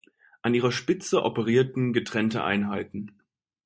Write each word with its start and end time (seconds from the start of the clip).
An 0.41 0.55
ihrer 0.55 0.71
Spitze 0.71 1.21
operierten 1.21 1.93
getrennte 1.93 2.43
Einheiten. 2.43 3.19